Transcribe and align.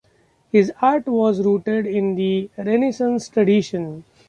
His 0.51 0.71
art 0.81 1.05
was 1.05 1.43
rooted 1.45 1.85
in 1.85 2.15
the 2.15 2.49
Renaissance 2.57 3.29
tradition. 3.29 4.03